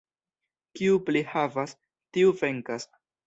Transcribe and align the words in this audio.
Kiu 0.79 0.95
pli 1.09 1.21
havas, 1.35 1.75
tiu 2.17 2.35
venkas. 2.43 2.89